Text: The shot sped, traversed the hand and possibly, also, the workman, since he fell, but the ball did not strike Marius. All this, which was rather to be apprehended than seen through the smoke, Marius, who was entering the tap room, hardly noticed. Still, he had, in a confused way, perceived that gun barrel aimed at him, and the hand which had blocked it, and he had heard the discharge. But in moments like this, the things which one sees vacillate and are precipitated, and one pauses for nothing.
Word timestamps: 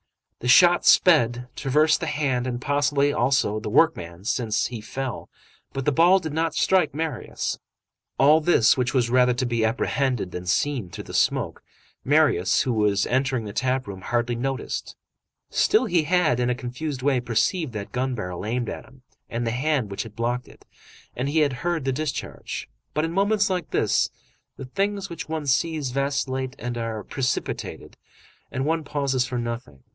The 0.39 0.47
shot 0.47 0.83
sped, 0.83 1.47
traversed 1.55 1.99
the 1.99 2.07
hand 2.07 2.47
and 2.47 2.59
possibly, 2.59 3.13
also, 3.13 3.59
the 3.59 3.69
workman, 3.69 4.23
since 4.25 4.65
he 4.65 4.81
fell, 4.81 5.29
but 5.71 5.85
the 5.85 5.91
ball 5.91 6.17
did 6.17 6.33
not 6.33 6.55
strike 6.55 6.95
Marius. 6.95 7.59
All 8.17 8.41
this, 8.41 8.75
which 8.75 8.95
was 8.95 9.11
rather 9.11 9.35
to 9.35 9.45
be 9.45 9.63
apprehended 9.63 10.31
than 10.31 10.47
seen 10.47 10.89
through 10.89 11.03
the 11.03 11.13
smoke, 11.13 11.61
Marius, 12.03 12.63
who 12.63 12.73
was 12.73 13.05
entering 13.05 13.45
the 13.45 13.53
tap 13.53 13.85
room, 13.85 14.01
hardly 14.01 14.35
noticed. 14.35 14.95
Still, 15.51 15.85
he 15.85 16.05
had, 16.05 16.39
in 16.39 16.49
a 16.49 16.55
confused 16.55 17.03
way, 17.03 17.19
perceived 17.19 17.73
that 17.73 17.91
gun 17.91 18.15
barrel 18.15 18.43
aimed 18.43 18.69
at 18.69 18.85
him, 18.85 19.03
and 19.29 19.45
the 19.45 19.51
hand 19.51 19.91
which 19.91 20.01
had 20.01 20.15
blocked 20.15 20.47
it, 20.47 20.65
and 21.15 21.29
he 21.29 21.41
had 21.41 21.53
heard 21.61 21.85
the 21.85 21.93
discharge. 21.93 22.67
But 22.95 23.05
in 23.05 23.11
moments 23.11 23.51
like 23.51 23.69
this, 23.69 24.09
the 24.57 24.65
things 24.65 25.07
which 25.07 25.29
one 25.29 25.45
sees 25.45 25.91
vacillate 25.91 26.55
and 26.57 26.75
are 26.79 27.03
precipitated, 27.03 27.95
and 28.51 28.65
one 28.65 28.83
pauses 28.83 29.27
for 29.27 29.37
nothing. 29.37 29.83